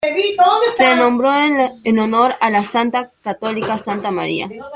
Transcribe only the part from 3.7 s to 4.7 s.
Santa María.